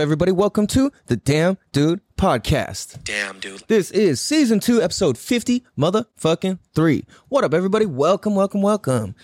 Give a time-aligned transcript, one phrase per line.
[0.00, 0.32] everybody?
[0.32, 3.04] Welcome to the Damn Dude Podcast.
[3.04, 3.62] Damn, dude.
[3.68, 7.04] This is season two, episode 50, motherfucking three.
[7.28, 7.84] What up, everybody?
[7.84, 9.14] Welcome, welcome, welcome.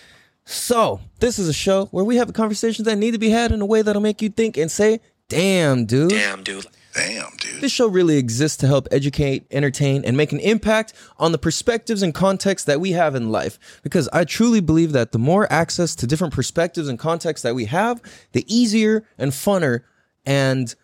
[0.45, 3.59] So, this is a show where we have conversations that need to be had in
[3.59, 4.99] a way that'll make you think and say,
[5.29, 6.11] damn, dude.
[6.11, 6.67] Damn, dude.
[6.93, 7.59] Damn, dude.
[7.59, 12.03] This show really exists to help educate, entertain, and make an impact on the perspectives
[12.03, 13.79] and contexts that we have in life.
[13.81, 17.65] Because I truly believe that the more access to different perspectives and contexts that we
[17.65, 17.99] have,
[18.33, 19.81] the easier and funner
[20.27, 20.75] and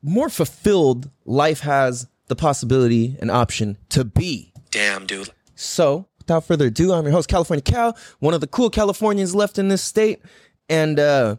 [0.00, 4.52] more fulfilled life has the possibility and option to be.
[4.70, 5.30] Damn, dude.
[5.56, 9.58] So, without further ado, I'm your host, California Cal, one of the cool Californians left
[9.58, 10.22] in this state.
[10.68, 11.36] And, uh,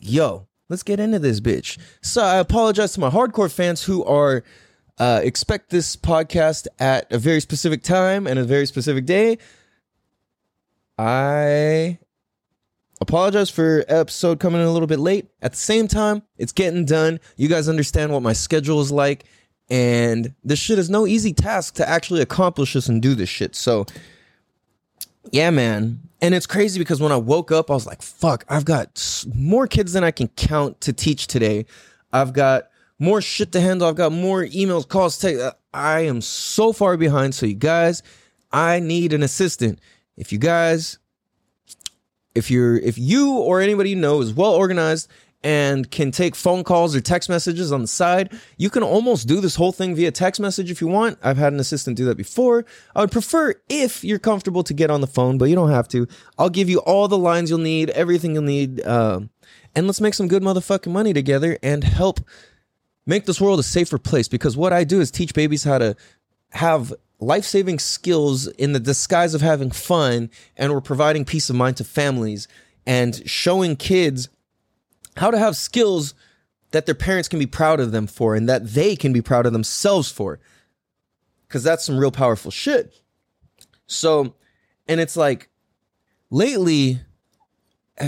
[0.00, 1.78] yo, let's get into this bitch.
[2.02, 4.42] So, I apologize to my hardcore fans who are,
[4.98, 9.38] uh, expect this podcast at a very specific time and a very specific day.
[10.98, 12.00] I
[13.00, 15.28] apologize for episode coming in a little bit late.
[15.42, 17.20] At the same time, it's getting done.
[17.36, 19.24] You guys understand what my schedule is like,
[19.70, 23.54] and this shit is no easy task to actually accomplish this and do this shit.
[23.54, 23.86] So,
[25.30, 26.00] yeah, man.
[26.20, 29.66] And it's crazy because when I woke up, I was like, fuck, I've got more
[29.66, 31.66] kids than I can count to teach today.
[32.12, 33.86] I've got more shit to handle.
[33.86, 35.40] I've got more emails, calls, text.
[35.40, 37.34] Uh, I am so far behind.
[37.34, 38.02] So, you guys,
[38.50, 39.78] I need an assistant.
[40.16, 40.98] If you guys
[42.38, 45.10] if you're if you or anybody you know is well organized
[45.44, 49.40] and can take phone calls or text messages on the side, you can almost do
[49.40, 51.18] this whole thing via text message if you want.
[51.22, 52.64] I've had an assistant do that before.
[52.96, 55.86] I would prefer if you're comfortable to get on the phone, but you don't have
[55.88, 56.08] to.
[56.38, 59.30] I'll give you all the lines you'll need, everything you'll need, um,
[59.76, 62.20] and let's make some good motherfucking money together and help
[63.06, 64.26] make this world a safer place.
[64.26, 65.94] Because what I do is teach babies how to
[66.50, 71.56] have life saving skills in the disguise of having fun, and we're providing peace of
[71.56, 72.48] mind to families
[72.86, 74.28] and showing kids
[75.16, 76.14] how to have skills
[76.70, 79.46] that their parents can be proud of them for and that they can be proud
[79.46, 80.38] of themselves for.
[81.46, 82.94] Because that's some real powerful shit.
[83.86, 84.34] So,
[84.86, 85.48] and it's like
[86.30, 87.00] lately,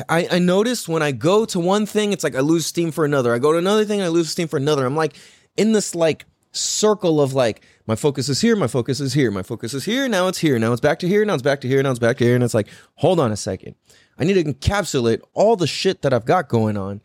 [0.09, 3.04] I, I noticed when I go to one thing, it's like I lose steam for
[3.04, 3.34] another.
[3.34, 4.84] I go to another thing, I lose steam for another.
[4.84, 5.16] I'm like
[5.56, 9.43] in this like circle of like my focus is here, my focus is here, my
[9.43, 11.67] focus is here, now it's here, now it's back to here, now it's back to
[11.67, 13.75] here, now it's back to here, and it's like, hold on a second.
[14.17, 17.00] I need to encapsulate all the shit that I've got going on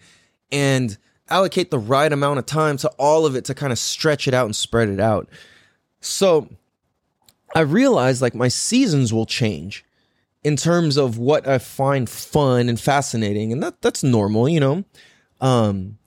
[0.52, 0.96] and
[1.28, 4.36] allocate the right amount of time to all of it to kind of stretch it
[4.36, 5.28] out and spread it out.
[6.02, 6.50] So
[7.56, 9.84] I realized like my seasons will change
[10.44, 14.84] in terms of what I find fun and fascinating, and that that's normal, you know.
[15.42, 15.98] Um,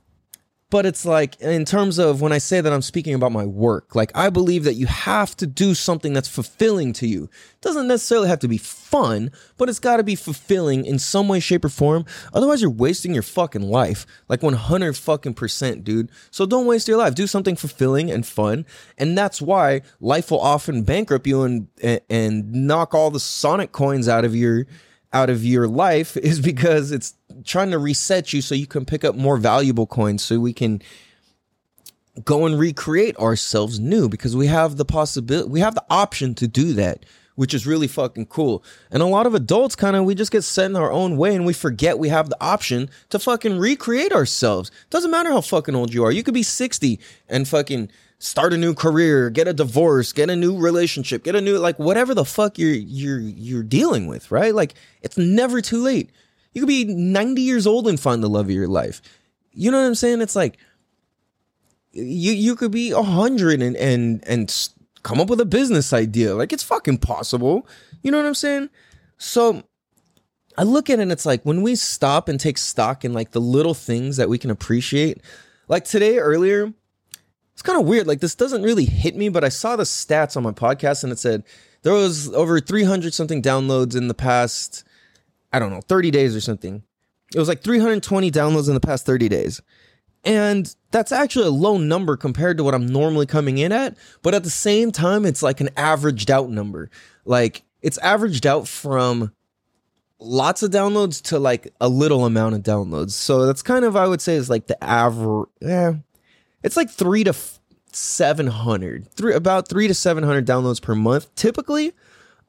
[0.71, 3.95] but it's like in terms of when I say that I'm speaking about my work,
[3.95, 7.25] like I believe that you have to do something that's fulfilling to you.
[7.25, 11.27] It doesn't necessarily have to be fun, but it's got to be fulfilling in some
[11.27, 12.05] way, shape, or form.
[12.35, 16.11] Otherwise, you're wasting your fucking life, like 100 fucking percent, dude.
[16.31, 17.15] So don't waste your life.
[17.15, 18.67] Do something fulfilling and fun,
[18.99, 23.73] and that's why life will often bankrupt you and and, and knock all the Sonic
[23.73, 24.67] coins out of your
[25.13, 27.15] out of your life is because it's
[27.45, 30.83] trying to reset you so you can pick up more valuable coins so we can
[32.25, 36.49] go and recreate ourselves new because we have the possibility we have the option to
[36.49, 37.05] do that
[37.39, 38.65] which is really fucking cool.
[38.91, 41.37] And a lot of adults kind of we just get set in our own way
[41.37, 44.73] and we forget we have the option to fucking recreate ourselves.
[44.91, 46.11] Doesn't matter how fucking old you are.
[46.11, 46.99] You could be 60
[47.29, 51.41] and fucking start a new career get a divorce get a new relationship get a
[51.41, 55.83] new like whatever the fuck you're you're you're dealing with right like it's never too
[55.83, 56.11] late
[56.53, 59.01] you could be 90 years old and find the love of your life
[59.53, 60.59] you know what i'm saying it's like
[61.93, 64.51] you you could be a hundred and and and
[65.03, 66.35] come up with a business idea.
[66.35, 67.67] Like it's fucking possible.
[68.03, 68.71] You know what I'm saying?
[69.17, 69.63] So
[70.57, 73.31] I look at it and it's like when we stop and take stock in like
[73.31, 75.23] the little things that we can appreciate.
[75.67, 76.73] Like today earlier,
[77.59, 78.07] it's kind of weird.
[78.07, 81.13] Like this doesn't really hit me, but I saw the stats on my podcast and
[81.13, 81.43] it said
[81.83, 84.85] there was over 300 something downloads in the past
[85.53, 86.85] I don't know, 30 days or something.
[87.35, 89.61] It was like 320 downloads in the past 30 days.
[90.25, 93.97] And that's actually a low number compared to what I'm normally coming in at.
[94.23, 96.91] But at the same time, it's like an averaged out number.
[97.25, 99.33] Like it's averaged out from
[100.21, 103.13] lots of downloads to like a little amount of downloads.
[103.13, 105.49] So that's kind of, I would say, is like the average.
[105.61, 105.95] Yeah.
[106.63, 107.61] It's like three to f-
[107.93, 111.93] 700, three, about three to 700 downloads per month typically.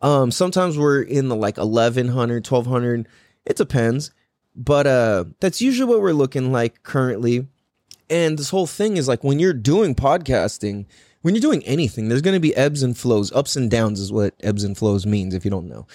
[0.01, 3.07] Um, sometimes we're in the like 1100, 1200.
[3.45, 4.11] It depends.
[4.55, 7.47] But uh, that's usually what we're looking like currently.
[8.09, 10.85] And this whole thing is like when you're doing podcasting,
[11.21, 13.31] when you're doing anything, there's going to be ebbs and flows.
[13.31, 15.85] Ups and downs is what ebbs and flows means if you don't know.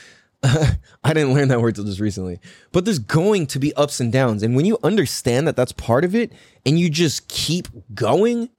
[1.04, 2.38] I didn't learn that word till just recently.
[2.70, 4.42] But there's going to be ups and downs.
[4.42, 6.32] And when you understand that that's part of it
[6.66, 8.50] and you just keep going,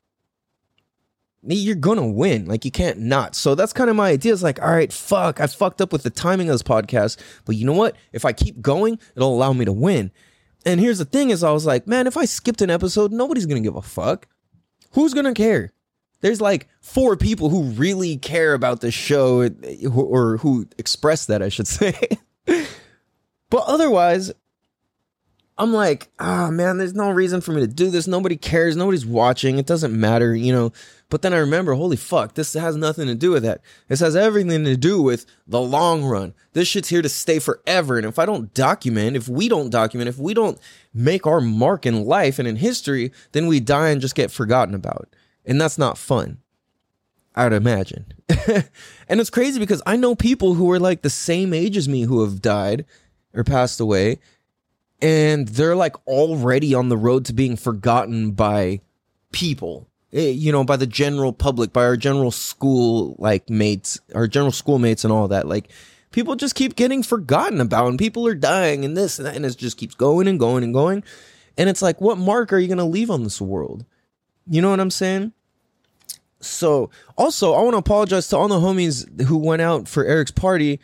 [1.44, 2.46] you're gonna win.
[2.46, 3.36] Like you can't not.
[3.36, 4.34] So that's kind of my idea.
[4.34, 7.18] Is like, all right, fuck, I fucked up with the timing of this podcast.
[7.46, 7.96] But you know what?
[8.12, 10.12] If I keep going, it'll allow me to win.
[10.66, 13.46] And here's the thing: is I was like, man, if I skipped an episode, nobody's
[13.46, 14.28] gonna give a fuck.
[14.94, 15.72] Who's gonna care?
[16.26, 19.48] There's like four people who really care about the show,
[19.94, 22.18] or who express that, I should say.
[22.48, 24.34] but otherwise,
[25.56, 28.08] I'm like, ah, oh, man, there's no reason for me to do this.
[28.08, 28.76] Nobody cares.
[28.76, 29.60] Nobody's watching.
[29.60, 30.74] It doesn't matter, you know.
[31.12, 33.62] But then I remember, holy fuck, this has nothing to do with that.
[33.88, 36.34] This has everything to do with the long run.
[36.54, 37.98] This shit's here to stay forever.
[37.98, 40.60] And if I don't document, if we don't document, if we don't
[40.92, 44.74] make our mark in life and in history, then we die and just get forgotten
[44.74, 45.08] about.
[45.46, 46.40] And that's not fun.
[47.36, 48.06] I would imagine.
[49.10, 52.04] and it's crazy because I know people who are like the same age as me
[52.04, 52.86] who have died
[53.34, 54.20] or passed away
[55.02, 58.80] and they're like already on the road to being forgotten by
[59.32, 64.28] people eh, you know by the general public by our general school like mates our
[64.28, 65.70] general schoolmates and all that like
[66.12, 69.46] people just keep getting forgotten about and people are dying and this and that and
[69.46, 71.04] it just keeps going and going and going
[71.58, 73.86] and it's like what mark are you going to leave on this world
[74.48, 75.32] you know what i'm saying
[76.40, 80.32] so also i want to apologize to all the homies who went out for eric's
[80.32, 80.80] party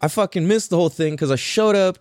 [0.00, 1.98] i fucking missed the whole thing because i showed up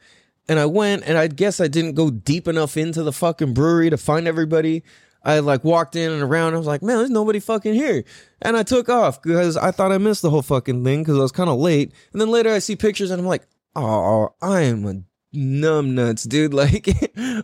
[0.48, 3.89] and I went and I guess I didn't go deep enough into the fucking brewery
[3.89, 4.83] to find everybody.
[5.24, 6.54] I like walked in and around.
[6.54, 8.04] I was like, man, there's nobody fucking here.
[8.42, 11.21] And I took off because I thought I missed the whole fucking thing because I
[11.21, 11.94] was kind of late.
[12.12, 15.01] And then later I see pictures and I'm like, oh, I am a
[15.33, 16.53] numbnuts, dude.
[16.63, 16.88] Like,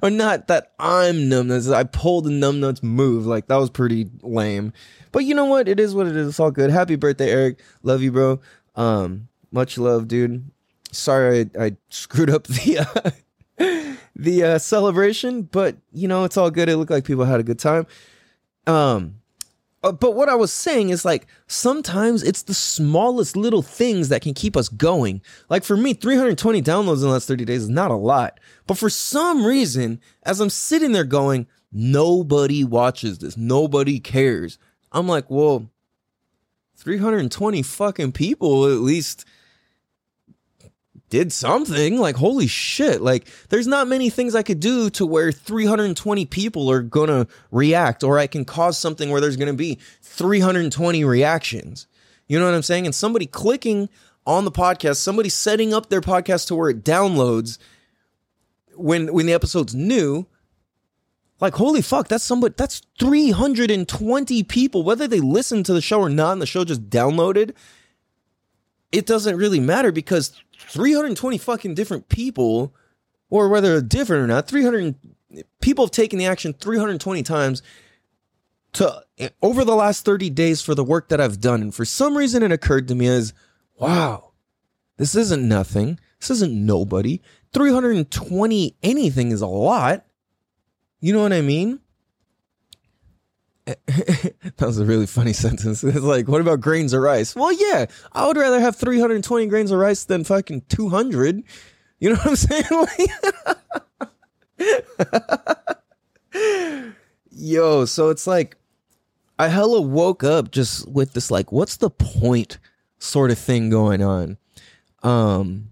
[0.02, 1.74] or not that I'm numbnuts.
[1.74, 3.26] I pulled the numbnuts move.
[3.26, 4.74] Like, that was pretty lame.
[5.12, 5.68] But you know what?
[5.68, 6.30] It is what it is.
[6.30, 6.70] It's all good.
[6.70, 7.60] Happy birthday, Eric.
[7.84, 8.40] Love you, bro.
[8.76, 10.50] Um, much love, dude
[10.92, 16.52] sorry I, I screwed up the uh, the uh, celebration, but you know it's all
[16.52, 16.70] good.
[16.70, 17.88] It looked like people had a good time.
[18.68, 19.19] Um,
[19.84, 24.22] uh, but what I was saying is like sometimes it's the smallest little things that
[24.22, 25.22] can keep us going.
[25.50, 28.78] Like for me, 320 downloads in the last 30 days is not a lot, but
[28.78, 34.58] for some reason, as I'm sitting there going, nobody watches this, nobody cares.
[34.92, 35.70] I'm like, well,
[36.76, 39.26] 320 fucking people at least
[41.10, 45.32] did something like holy shit like there's not many things i could do to where
[45.32, 51.04] 320 people are gonna react or i can cause something where there's gonna be 320
[51.04, 51.88] reactions.
[52.28, 52.86] You know what i'm saying?
[52.86, 53.90] And somebody clicking
[54.26, 57.58] on the podcast somebody setting up their podcast to where it downloads
[58.76, 60.28] when when the episode's new
[61.40, 66.10] like holy fuck that's somebody that's 320 people whether they listen to the show or
[66.10, 67.56] not and the show just downloaded
[68.92, 70.40] it doesn't really matter because
[70.70, 72.74] 320 fucking different people,
[73.30, 74.96] or whether they're different or not, 300
[75.62, 77.62] people have taken the action 320 times
[78.74, 79.04] to
[79.42, 81.62] over the last 30 days for the work that I've done.
[81.62, 83.34] And for some reason, it occurred to me as,
[83.78, 84.32] wow,
[84.98, 86.00] this isn't nothing.
[86.20, 87.22] This isn't nobody.
[87.54, 90.06] 320 anything is a lot.
[91.00, 91.80] You know what I mean?
[93.86, 95.84] that was a really funny sentence.
[95.84, 97.36] It's like, what about grains of rice?
[97.36, 101.44] Well, yeah, I would rather have 320 grains of rice than fucking 200.
[102.00, 102.66] You know what I'm saying?
[107.32, 108.58] Yo, so it's like,
[109.38, 112.60] I hella woke up just with this, like, what's the point
[113.00, 114.38] sort of thing going on?
[115.04, 115.70] Um,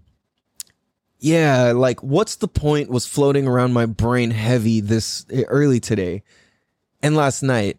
[1.18, 6.22] yeah, like, what's the point was floating around my brain heavy this early today
[7.02, 7.78] and last night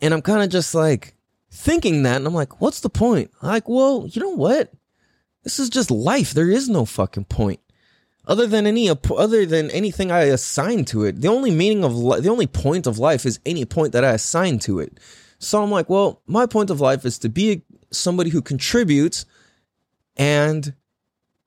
[0.00, 1.14] and I'm kind of just like
[1.50, 3.30] thinking that, and I'm like, what's the point?
[3.42, 4.72] Like, well, you know what?
[5.44, 6.34] This is just life.
[6.34, 7.60] There is no fucking point.
[8.26, 12.20] Other than any other than anything I assign to it, the only meaning of li-
[12.20, 14.98] the only point of life is any point that I assign to it.
[15.38, 17.62] So I'm like, well, my point of life is to be
[17.92, 19.24] somebody who contributes
[20.16, 20.74] and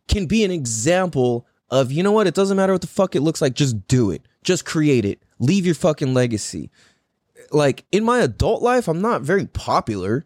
[0.08, 3.22] can be an example of, you know what, it doesn't matter what the fuck it
[3.22, 4.22] looks like, just do it.
[4.44, 5.22] Just create it.
[5.39, 6.70] Leave your fucking legacy
[7.51, 10.25] like in my adult life, I'm not very popular.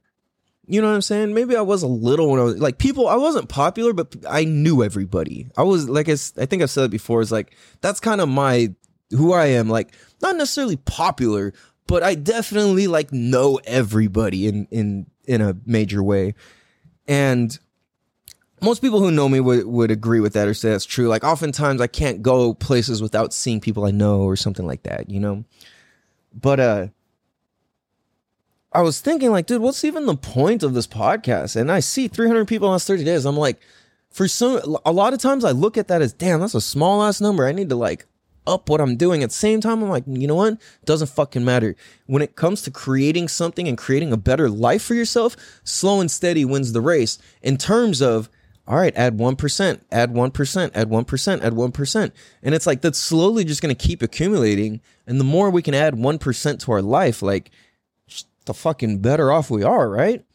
[0.66, 1.34] You know what I'm saying?
[1.34, 3.08] Maybe I was a little when I was like people.
[3.08, 5.50] I wasn't popular, but I knew everybody.
[5.58, 7.22] I was like I, I think I've said it before.
[7.22, 8.74] Is like that's kind of my
[9.12, 9.70] who I am.
[9.70, 11.54] Like not necessarily popular,
[11.86, 16.34] but I definitely like know everybody in in in a major way.
[17.08, 17.58] And
[18.62, 21.08] most people who know me would, would agree with that or say that's true.
[21.08, 25.10] Like oftentimes I can't go places without seeing people I know or something like that,
[25.10, 25.44] you know?
[26.34, 26.88] But uh
[28.74, 31.56] I was thinking, like, dude, what's even the point of this podcast?
[31.56, 33.26] And I see 300 people in the last 30 days.
[33.26, 33.60] I'm like,
[34.10, 37.04] for some a lot of times I look at that as damn, that's a small
[37.04, 37.48] ass number.
[37.48, 38.06] I need to like
[38.46, 39.24] up what I'm doing.
[39.24, 40.60] At the same time, I'm like, you know what?
[40.86, 41.76] Doesn't fucking matter.
[42.06, 46.12] When it comes to creating something and creating a better life for yourself, slow and
[46.12, 48.30] steady wins the race in terms of
[48.66, 52.12] all right, add 1%, add 1%, add 1%, add 1%.
[52.44, 54.80] And it's like that's slowly just going to keep accumulating.
[55.06, 57.52] And the more we can add 1% to our life, like
[58.46, 60.26] the fucking better off we are, right?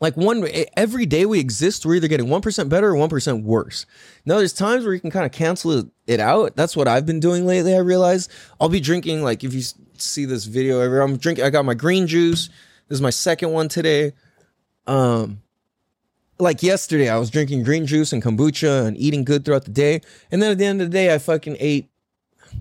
[0.00, 3.86] Like one every day we exist, we're either getting 1% better or 1% worse.
[4.26, 6.56] Now there's times where you can kind of cancel it out.
[6.56, 7.74] That's what I've been doing lately.
[7.74, 8.28] I realize
[8.60, 9.62] I'll be drinking like if you
[9.96, 12.48] see this video ever, I'm drinking I got my green juice.
[12.88, 14.12] This is my second one today.
[14.86, 15.40] Um
[16.38, 20.00] like yesterday, I was drinking green juice and kombucha and eating good throughout the day.
[20.30, 21.88] And then at the end of the day, I fucking ate.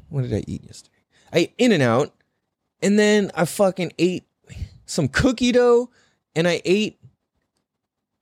[0.09, 0.97] What did I eat yesterday?
[1.33, 2.13] I ate In and Out.
[2.81, 4.25] And then I fucking ate
[4.93, 5.89] some cookie dough
[6.35, 6.99] and I ate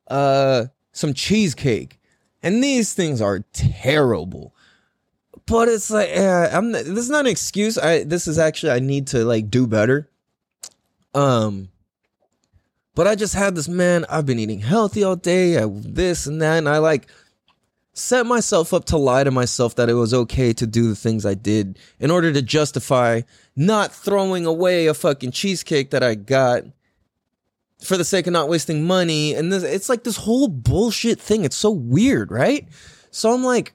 [0.07, 1.99] uh, some cheesecake.
[2.43, 4.55] And these things are terrible.
[5.45, 6.71] But it's like, uh, I'm.
[6.71, 7.77] This is not an excuse.
[7.77, 8.03] I.
[8.03, 10.09] This is actually I need to like do better.
[11.13, 11.69] Um.
[12.93, 14.05] But I just had this man.
[14.09, 15.61] I've been eating healthy all day.
[15.61, 17.07] I, this and that, and I like
[17.93, 21.25] set myself up to lie to myself that it was okay to do the things
[21.25, 23.21] I did in order to justify
[23.55, 26.63] not throwing away a fucking cheesecake that I got
[27.83, 29.33] for the sake of not wasting money.
[29.33, 31.43] And this, it's like this whole bullshit thing.
[31.43, 32.67] It's so weird, right?
[33.09, 33.73] So I'm like,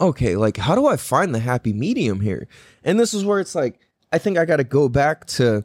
[0.00, 2.48] okay, like, how do I find the happy medium here?
[2.84, 3.78] And this is where it's like,
[4.12, 5.64] I think I got to go back to,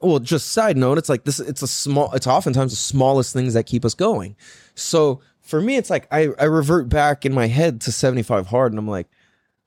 [0.00, 3.54] well, just side note, it's like this, it's a small, it's oftentimes the smallest things
[3.54, 4.36] that keep us going.
[4.74, 8.72] So for me, it's like, I, I revert back in my head to 75 hard
[8.72, 9.08] and I'm like,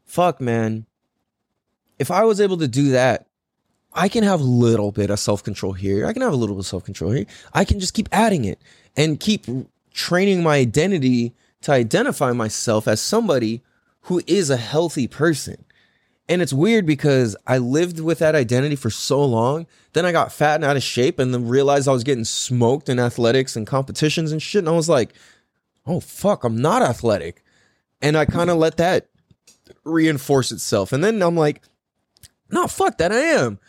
[0.05, 0.86] fuck, man.
[2.00, 3.27] If I was able to do that
[3.96, 6.05] I can have a little bit of self control here.
[6.05, 7.25] I can have a little bit of self control here.
[7.53, 8.62] I can just keep adding it
[8.98, 9.46] and keep
[9.91, 13.63] training my identity to identify myself as somebody
[14.01, 15.63] who is a healthy person.
[16.27, 19.67] And it's weird because I lived with that identity for so long.
[19.94, 22.89] Then I got fat and out of shape and then realized I was getting smoked
[22.89, 24.60] in athletics and competitions and shit.
[24.60, 25.13] And I was like,
[25.86, 27.44] oh, fuck, I'm not athletic.
[28.01, 29.10] And I kind of let that
[29.84, 30.92] reinforce itself.
[30.92, 31.62] And then I'm like,
[32.50, 33.60] no, fuck that, I am.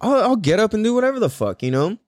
[0.00, 1.98] I'll, I'll get up and do whatever the fuck, you know?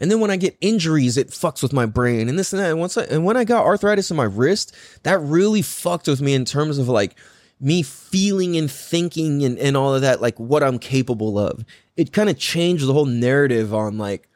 [0.00, 2.70] And then when I get injuries, it fucks with my brain and this and that.
[2.70, 6.20] And once I, and when I got arthritis in my wrist, that really fucked with
[6.20, 7.18] me in terms of like
[7.60, 11.64] me feeling and thinking and, and all of that, like what I'm capable of.
[11.96, 14.27] It kind of changed the whole narrative on like,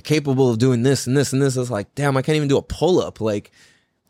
[0.00, 1.56] you're capable of doing this and this and this.
[1.56, 3.20] It's like, damn, I can't even do a pull up.
[3.20, 3.50] Like,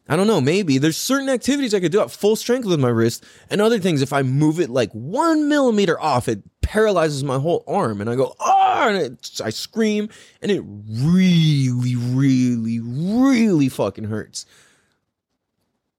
[0.09, 2.89] I don't know, maybe there's certain activities I could do at full strength with my
[2.89, 7.39] wrist, and other things if I move it like one millimeter off, it paralyzes my
[7.39, 10.09] whole arm, and I go ah, and it, I scream,
[10.43, 14.47] and it really, really, really fucking hurts.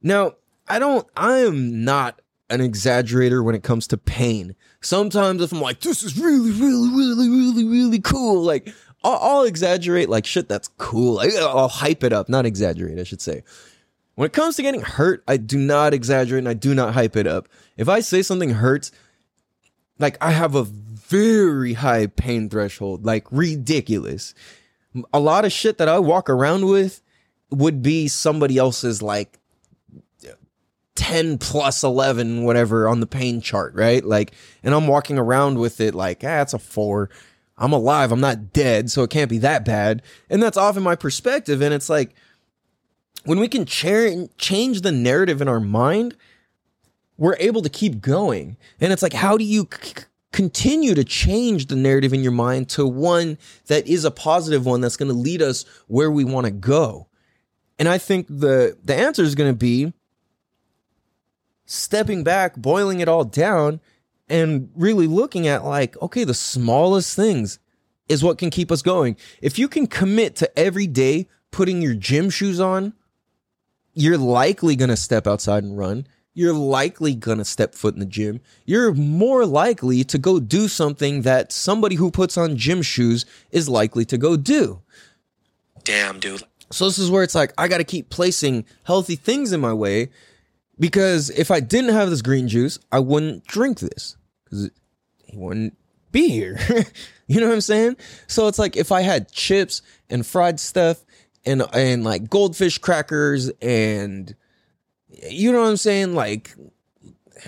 [0.01, 0.33] Now,
[0.67, 4.55] I don't, I am not an exaggerator when it comes to pain.
[4.81, 9.43] Sometimes if I'm like, this is really, really, really, really, really cool, like I'll, I'll
[9.43, 11.20] exaggerate like shit that's cool.
[11.20, 13.43] I, I'll hype it up, not exaggerate, I should say.
[14.15, 17.15] When it comes to getting hurt, I do not exaggerate and I do not hype
[17.15, 17.48] it up.
[17.77, 18.91] If I say something hurts,
[19.98, 24.34] like I have a very high pain threshold, like ridiculous.
[25.13, 27.01] A lot of shit that I walk around with
[27.50, 29.39] would be somebody else's like
[30.96, 34.03] 10 plus 11 whatever on the pain chart, right?
[34.03, 37.10] Like and I'm walking around with it like, ah, it's a 4.
[37.62, 40.01] I'm alive, I'm not dead, so it can't be that bad.
[40.30, 42.13] And that's often my perspective and it's like
[43.24, 46.15] when we can cha- change the narrative in our mind,
[47.18, 48.58] we're able to keep going.
[48.80, 49.94] And it's like, how do you c-
[50.32, 53.38] continue to change the narrative in your mind to one
[53.68, 57.08] that is a positive one that's going to lead us where we want to go?
[57.77, 59.94] And I think the the answer is going to be
[61.65, 63.80] stepping back, boiling it all down,
[64.31, 67.59] and really looking at like, okay, the smallest things
[68.07, 69.17] is what can keep us going.
[69.41, 72.93] If you can commit to every day putting your gym shoes on,
[73.93, 76.07] you're likely going to step outside and run.
[76.33, 78.39] You're likely going to step foot in the gym.
[78.65, 83.67] You're more likely to go do something that somebody who puts on gym shoes is
[83.67, 84.81] likely to go do.
[85.83, 86.43] Damn, dude.
[86.71, 89.73] So this is where it's like I got to keep placing healthy things in my
[89.73, 90.09] way
[90.79, 94.15] because if I didn't have this green juice, I wouldn't drink this
[94.51, 94.70] because
[95.25, 95.77] he wouldn't
[96.12, 96.60] be here.
[97.27, 97.96] you know what I'm saying?
[98.27, 101.03] So it's like if I had chips and fried stuff
[101.46, 104.36] and and like goldfish crackers and
[105.29, 106.53] you know what I'm saying, like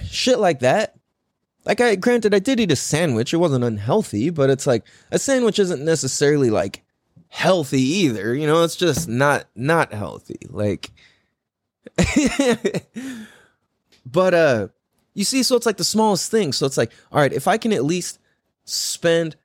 [0.06, 0.96] shit like that.
[1.66, 3.34] Like I granted I did eat a sandwich.
[3.34, 6.84] It wasn't unhealthy, but it's like a sandwich isn't necessarily like
[7.30, 8.34] healthy either.
[8.34, 10.40] You know, it's just not not healthy.
[10.50, 10.92] Like
[14.06, 14.68] but uh
[15.14, 16.54] you see so it's like the smallest thing.
[16.54, 18.20] So it's like, all right, if I can at least
[18.66, 19.36] spend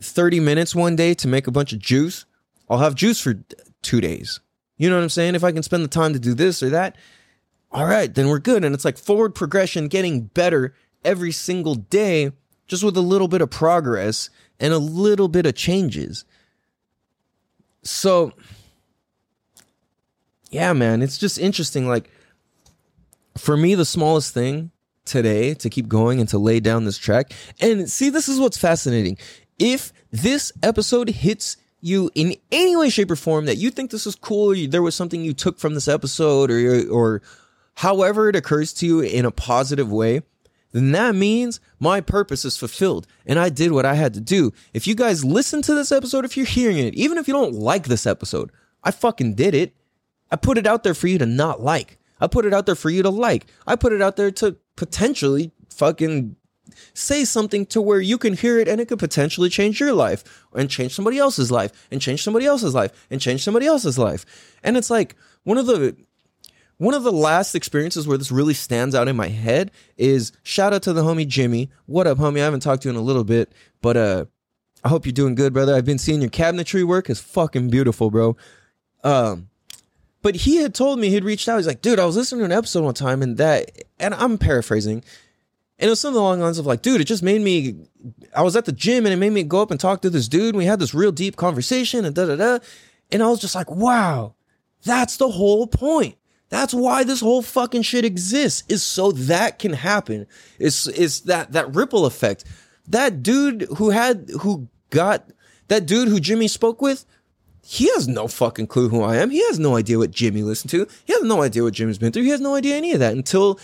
[0.00, 2.24] 30 minutes one day to make a bunch of juice,
[2.68, 3.34] I'll have juice for
[3.82, 4.40] 2 days.
[4.76, 5.34] You know what I'm saying?
[5.34, 6.96] If I can spend the time to do this or that,
[7.72, 8.64] all right, then we're good.
[8.64, 12.32] And it's like forward progression, getting better every single day,
[12.66, 14.30] just with a little bit of progress
[14.60, 16.24] and a little bit of changes.
[17.82, 18.32] So,
[20.50, 21.88] yeah, man, it's just interesting.
[21.88, 22.10] Like,
[23.36, 24.70] for me, the smallest thing
[25.08, 27.32] today to keep going and to lay down this track.
[27.60, 29.18] And see, this is what's fascinating.
[29.58, 34.06] If this episode hits you in any way, shape, or form that you think this
[34.06, 37.22] is cool, or there was something you took from this episode, or or
[37.74, 40.22] however it occurs to you in a positive way,
[40.72, 44.52] then that means my purpose is fulfilled and I did what I had to do.
[44.74, 47.54] If you guys listen to this episode, if you're hearing it, even if you don't
[47.54, 48.50] like this episode,
[48.82, 49.74] I fucking did it.
[50.30, 51.97] I put it out there for you to not like.
[52.20, 53.46] I put it out there for you to like.
[53.66, 56.36] I put it out there to potentially fucking
[56.94, 60.44] say something to where you can hear it and it could potentially change your life
[60.54, 64.24] and change somebody else's life and change somebody else's life and change somebody else's life.
[64.62, 65.96] And it's like one of the
[66.78, 70.72] one of the last experiences where this really stands out in my head is shout
[70.72, 71.70] out to the homie Jimmy.
[71.86, 72.40] What up, homie?
[72.40, 74.24] I haven't talked to you in a little bit, but uh
[74.84, 75.74] I hope you're doing good, brother.
[75.74, 77.10] I've been seeing your cabinetry work.
[77.10, 78.36] is fucking beautiful, bro.
[79.02, 79.48] Um
[80.22, 81.56] but he had told me he'd reached out.
[81.56, 84.38] He's like, dude, I was listening to an episode one time and that and I'm
[84.38, 85.04] paraphrasing.
[85.80, 87.86] And it was something along the lines of like, dude, it just made me
[88.34, 90.28] I was at the gym and it made me go up and talk to this
[90.28, 90.54] dude.
[90.54, 92.58] And we had this real deep conversation and da da da.
[93.10, 94.34] And I was just like, wow,
[94.84, 96.16] that's the whole point.
[96.50, 100.26] That's why this whole fucking shit exists is so that can happen.
[100.58, 102.44] It's it's that that ripple effect.
[102.86, 105.30] That dude who had who got
[105.68, 107.04] that dude who Jimmy spoke with,
[107.70, 109.28] he has no fucking clue who I am.
[109.28, 110.88] He has no idea what Jimmy listened to.
[111.04, 112.22] He has no idea what Jimmy's been through.
[112.22, 113.60] He has no idea any of that until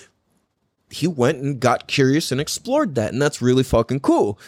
[0.90, 3.14] he went and got curious and explored that.
[3.14, 4.38] And that's really fucking cool.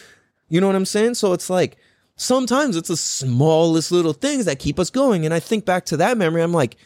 [0.50, 1.14] You know what I'm saying?
[1.14, 1.78] So it's like
[2.16, 5.24] sometimes it's the smallest little things that keep us going.
[5.24, 6.76] And I think back to that memory, I'm like,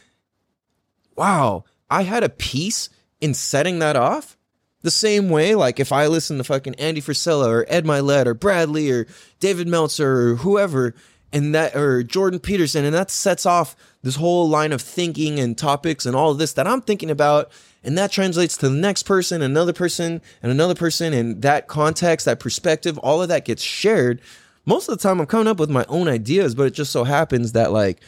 [1.17, 2.89] wow, I had a piece
[3.21, 4.37] in setting that off.
[4.83, 8.35] The same way, like if I listen to fucking Andy Frisella or Ed Mylett or
[8.35, 9.09] Bradley or
[9.41, 10.95] David Meltzer or whoever,
[11.33, 15.57] and that or Jordan Peterson, and that sets off this whole line of thinking and
[15.57, 17.51] topics and all of this that I'm thinking about,
[17.85, 22.27] and that translates to the next person, another person, and another person, and that context,
[22.27, 24.21] that perspective, all of that gets shared.
[24.67, 27.05] Most of the time, I'm coming up with my own ideas, but it just so
[27.05, 28.01] happens that like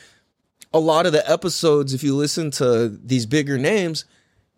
[0.74, 4.04] a lot of the episodes, if you listen to these bigger names,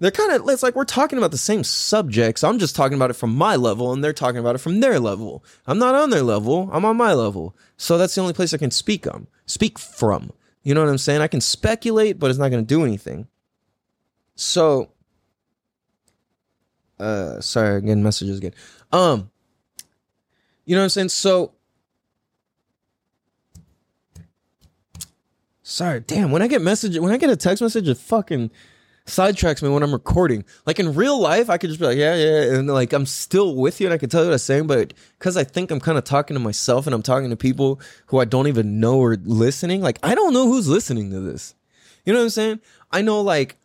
[0.00, 2.42] they're kind of it's like we're talking about the same subjects.
[2.42, 4.98] I'm just talking about it from my level, and they're talking about it from their
[4.98, 5.44] level.
[5.66, 6.68] I'm not on their level.
[6.72, 7.56] I'm on my level.
[7.76, 10.32] So that's the only place I can speak on, speak from.
[10.62, 11.20] You know what I'm saying?
[11.20, 13.28] I can speculate, but it's not going to do anything.
[14.34, 14.90] So,
[16.98, 18.54] uh, sorry, again, messages again.
[18.90, 19.30] Um,
[20.64, 21.10] you know what I'm saying?
[21.10, 21.52] So
[25.66, 26.30] Sorry, damn.
[26.30, 28.50] When I get message, when I get a text message, it fucking
[29.06, 30.44] sidetracks me when I'm recording.
[30.66, 33.54] Like in real life, I could just be like, yeah, yeah, and like I'm still
[33.54, 35.80] with you and I can tell you what I'm saying, but because I think I'm
[35.80, 39.02] kind of talking to myself and I'm talking to people who I don't even know
[39.02, 41.54] are listening, like I don't know who's listening to this.
[42.04, 42.60] You know what I'm saying?
[42.90, 43.56] I know like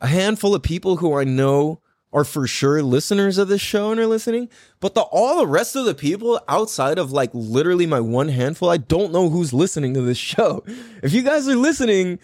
[0.00, 1.80] a handful of people who I know
[2.12, 4.48] are for sure listeners of this show and are listening,
[4.80, 8.70] but the all the rest of the people outside of like literally my one handful,
[8.70, 10.64] I don't know who's listening to this show.
[11.02, 12.18] If you guys are listening,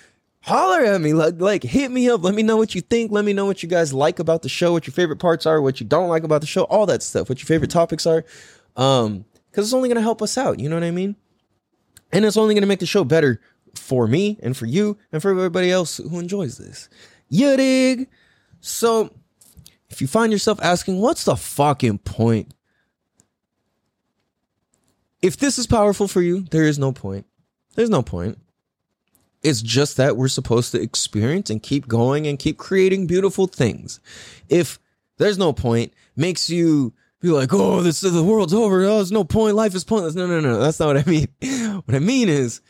[0.44, 3.24] holler at me, like like hit me up, let me know what you think, let
[3.24, 5.80] me know what you guys like about the show, what your favorite parts are, what
[5.80, 8.24] you don't like about the show, all that stuff, what your favorite topics are.
[8.76, 11.16] Um cuz it's only going to help us out, you know what I mean?
[12.12, 13.40] And it's only going to make the show better
[13.74, 16.88] for me and for you and for everybody else who enjoys this.
[17.28, 18.08] You dig?
[18.60, 19.10] So,
[19.90, 22.52] if you find yourself asking, what's the fucking point?
[25.22, 27.26] If this is powerful for you, there is no point.
[27.74, 28.38] There's no point.
[29.44, 34.00] It's just that we're supposed to experience and keep going and keep creating beautiful things.
[34.48, 34.80] If
[35.18, 38.84] there's no point, makes you be like, oh, this the world's over.
[38.84, 39.54] Oh, there's no point.
[39.54, 40.14] Life is pointless.
[40.14, 40.58] No, no, no.
[40.58, 41.28] That's not what I mean.
[41.84, 42.60] What I mean is,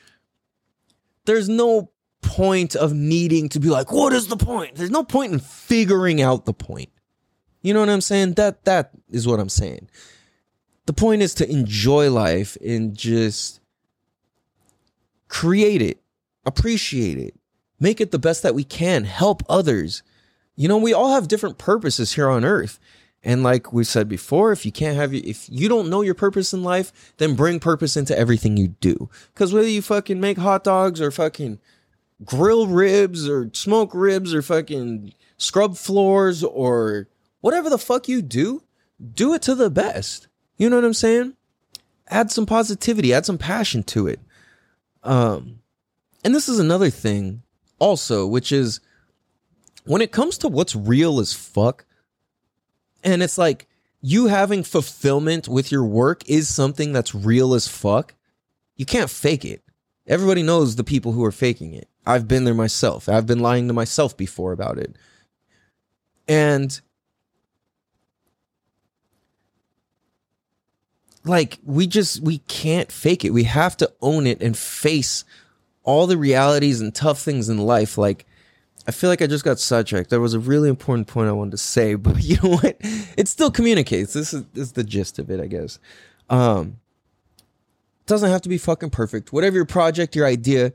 [1.24, 1.90] there's no
[2.22, 4.76] point of needing to be like, what is the point?
[4.76, 6.90] There's no point in figuring out the point.
[7.62, 8.34] You know what I'm saying?
[8.34, 9.88] That that is what I'm saying.
[10.86, 13.60] The point is to enjoy life and just
[15.28, 16.02] create it,
[16.46, 17.34] appreciate it,
[17.80, 20.02] make it the best that we can, help others.
[20.56, 22.78] You know, we all have different purposes here on earth.
[23.24, 26.52] And like we said before, if you can't have if you don't know your purpose
[26.52, 29.08] in life, then bring purpose into everything you do.
[29.34, 31.58] Cause whether you fucking make hot dogs or fucking
[32.22, 37.08] grill ribs or smoke ribs or fucking scrub floors or
[37.40, 38.62] whatever the fuck you do,
[39.14, 40.28] do it to the best.
[40.58, 41.34] You know what I'm saying?
[42.08, 44.20] Add some positivity, add some passion to it.
[45.02, 45.60] Um
[46.24, 47.42] and this is another thing
[47.78, 48.80] also, which is
[49.84, 51.84] when it comes to what's real as fuck,
[53.02, 53.68] and it's like
[54.00, 58.14] you having fulfillment with your work is something that's real as fuck,
[58.76, 59.62] you can't fake it.
[60.06, 61.88] Everybody knows the people who are faking it.
[62.06, 63.08] I've been there myself.
[63.08, 64.96] I've been lying to myself before about it.
[66.28, 66.78] And
[71.24, 73.30] like we just we can't fake it.
[73.30, 75.24] We have to own it and face
[75.84, 78.26] all the realities and tough things in life like
[78.86, 80.10] I feel like I just got sidetracked.
[80.10, 82.76] There was a really important point I wanted to say, but you know what?
[83.16, 84.12] It still communicates.
[84.12, 85.78] This is, this is the gist of it, I guess.
[86.28, 86.78] Um,
[87.38, 89.32] it doesn't have to be fucking perfect.
[89.32, 90.72] Whatever your project, your idea,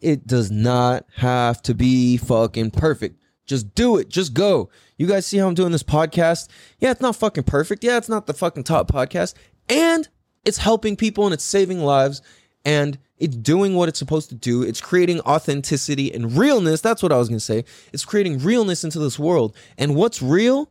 [0.00, 3.20] it does not have to be fucking perfect.
[3.44, 4.08] Just do it.
[4.08, 4.70] Just go.
[4.96, 6.48] You guys see how I'm doing this podcast?
[6.78, 7.84] Yeah, it's not fucking perfect.
[7.84, 9.34] Yeah, it's not the fucking top podcast.
[9.68, 10.08] And
[10.44, 12.22] it's helping people and it's saving lives.
[12.64, 14.62] And it's doing what it's supposed to do.
[14.62, 16.80] It's creating authenticity and realness.
[16.80, 17.64] That's what I was going to say.
[17.92, 19.54] It's creating realness into this world.
[19.78, 20.70] And what's real?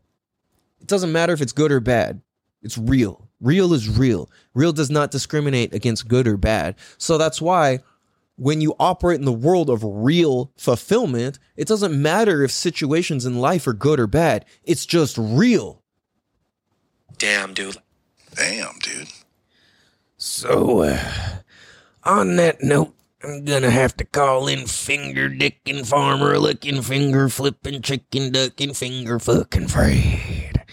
[0.81, 2.21] It doesn't matter if it's good or bad.
[2.61, 3.27] It's real.
[3.39, 4.29] Real is real.
[4.53, 6.75] Real does not discriminate against good or bad.
[6.97, 7.79] So that's why
[8.35, 13.39] when you operate in the world of real fulfillment, it doesn't matter if situations in
[13.39, 14.45] life are good or bad.
[14.63, 15.83] It's just real.
[17.17, 17.77] Damn, dude.
[18.35, 19.09] Damn, dude.
[20.17, 20.99] So, uh,
[22.03, 27.81] on that note, I'm gonna have to call in finger dickin' farmer licking finger flipping
[27.81, 30.63] chicken ducking finger fucking Fred.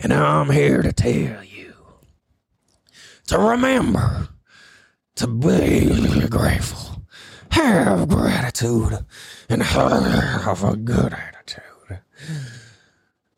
[0.00, 1.74] And I'm here to tell you
[3.28, 4.28] to remember
[5.14, 7.04] to be grateful,
[7.52, 9.04] have gratitude,
[9.48, 12.00] and have a good attitude.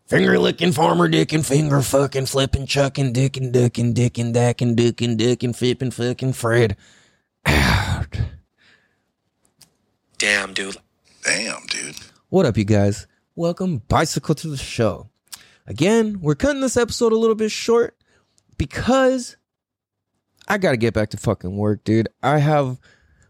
[0.07, 5.91] Finger licking, farmer dickin', finger fucking, flipping, chucking, dickin', ducking, dickin', dacking, dickin', dickin', flipping,
[5.91, 6.77] fucking Fred
[7.47, 8.19] out.
[10.19, 10.77] Damn, dude.
[11.25, 11.97] Damn, dude.
[12.29, 13.07] What up, you guys?
[13.35, 15.09] Welcome, Bicycle, to the show.
[15.67, 17.97] Again, we're cutting this episode a little bit short
[18.59, 19.37] because
[20.49, 22.09] I gotta get back to fucking work, dude.
[22.23, 22.79] I have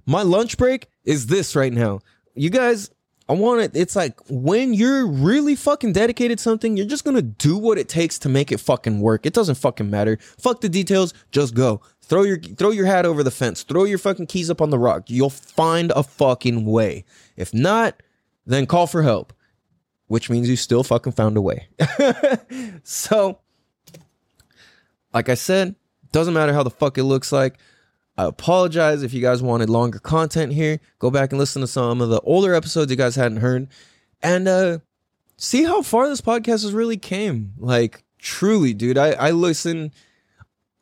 [0.06, 2.00] my lunch break is this right now.
[2.34, 2.90] You guys,
[3.28, 3.72] I want it.
[3.74, 7.88] It's like when you're really fucking dedicated to something, you're just gonna do what it
[7.88, 9.26] takes to make it fucking work.
[9.26, 10.18] It doesn't fucking matter.
[10.38, 11.12] Fuck the details.
[11.30, 11.82] Just go.
[12.02, 13.62] Throw your throw your hat over the fence.
[13.62, 15.04] Throw your fucking keys up on the rock.
[15.06, 17.04] You'll find a fucking way.
[17.36, 18.02] If not,
[18.44, 19.32] then call for help,
[20.08, 21.68] which means you still fucking found a way.
[22.82, 23.38] so,
[25.14, 25.76] like I said,
[26.10, 27.56] doesn't matter how the fuck it looks like.
[28.18, 30.80] I apologize if you guys wanted longer content here.
[30.98, 33.68] Go back and listen to some of the older episodes you guys hadn't heard
[34.22, 34.78] and uh
[35.36, 37.52] see how far this podcast has really came.
[37.58, 38.98] Like truly, dude.
[38.98, 39.92] I I listen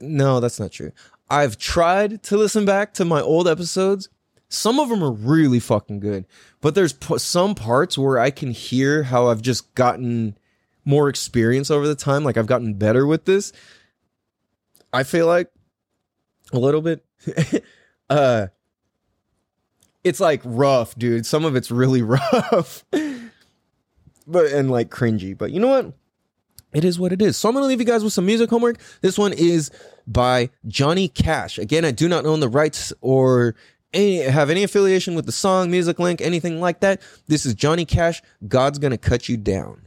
[0.01, 0.93] No, that's not true.
[1.29, 4.09] I've tried to listen back to my old episodes.
[4.49, 6.27] Some of them are really fucking good,
[6.61, 10.37] but there's p- some parts where I can hear how I've just gotten
[10.85, 12.25] more experience over the time.
[12.25, 13.53] Like I've gotten better with this.
[14.93, 15.51] I feel like
[16.53, 17.05] a little bit.
[18.11, 18.49] uh
[20.03, 21.27] it's like rough, dude.
[21.27, 22.85] Some of it's really rough.
[24.27, 25.37] but and like cringy.
[25.37, 25.93] But you know what?
[26.73, 27.37] It is what it is.
[27.37, 28.79] So I'm gonna leave you guys with some music homework.
[29.01, 29.71] This one is
[30.07, 31.59] by Johnny Cash.
[31.59, 33.55] Again, I do not own the rights or
[33.93, 37.01] any, have any affiliation with the song, music link, anything like that.
[37.27, 38.23] This is Johnny Cash.
[38.47, 39.83] God's gonna cut you down.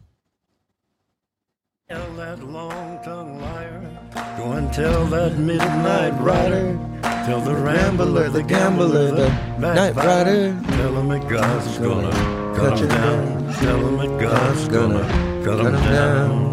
[1.90, 4.00] Tell that long tongued liar.
[4.38, 6.80] Go and tell that midnight rider.
[7.26, 10.60] Tell the rambler, the gambler, the night rider.
[10.70, 13.54] Tell him that God's gonna cut him down.
[13.54, 16.53] Tell him that God's gonna cut him down.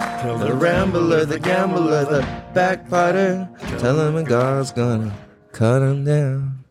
[0.00, 2.22] Tell The rambler, the gambler, the
[2.54, 3.46] backbiter.
[3.78, 5.14] Tell him that God's gonna
[5.52, 6.64] cut him down.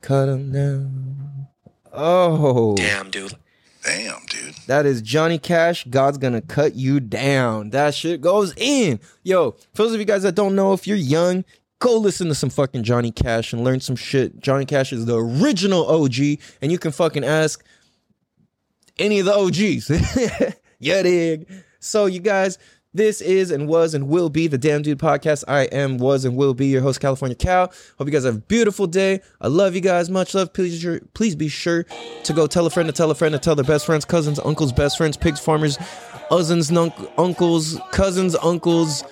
[0.00, 1.48] Cut him down.
[1.92, 2.76] Oh.
[2.76, 3.34] Damn, dude.
[3.82, 4.54] Damn, dude.
[4.68, 5.84] That is Johnny Cash.
[5.90, 7.70] God's gonna cut you down.
[7.70, 9.00] That shit goes in.
[9.24, 11.44] Yo, for those of you guys that don't know, if you're young,
[11.80, 14.38] go listen to some fucking Johnny Cash and learn some shit.
[14.38, 17.64] Johnny Cash is the original OG, and you can fucking ask
[18.98, 20.54] any of the OGs.
[20.86, 21.46] yeah, dig.
[21.80, 22.58] So, you guys,
[22.94, 25.44] this is and was and will be the Damn Dude podcast.
[25.46, 27.70] I am, was, and will be your host, California Cal.
[27.98, 29.20] Hope you guys have a beautiful day.
[29.40, 30.08] I love you guys.
[30.08, 30.52] Much love.
[30.54, 31.84] Please, please be sure
[32.24, 34.38] to go tell a friend to tell a friend to tell their best friends, cousins,
[34.38, 35.76] uncles, best friends, pigs, farmers,
[36.30, 39.04] cousins, nunk- uncles, cousins, uncles,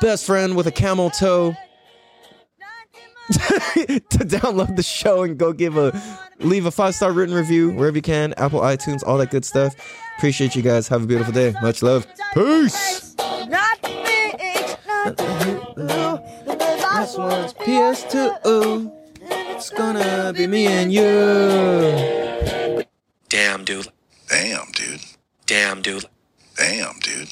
[0.00, 1.54] best friend with a camel toe
[3.30, 5.92] to download the show and go give a
[6.40, 9.74] leave a five star written review wherever you can apple itunes all that good stuff
[10.18, 13.14] appreciate you guys have a beautiful day much love peace
[16.96, 18.92] this one's ps2
[19.24, 22.84] it's gonna be me and you
[23.28, 23.88] Damn, dude.
[24.28, 25.00] Damn, dude.
[25.46, 26.06] Damn, dude.
[26.56, 27.28] Damn, dude.